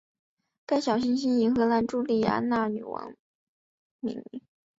[0.65, 3.13] 该小行星以荷兰朱丽安娜女王
[3.99, 4.41] 命名。